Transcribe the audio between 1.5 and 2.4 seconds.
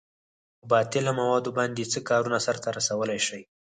باندې څه کارونه